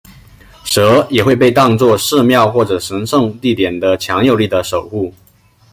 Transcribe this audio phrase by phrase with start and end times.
[0.63, 5.13] 蛇也会被当做寺庙或者神圣地点的强有力的守护。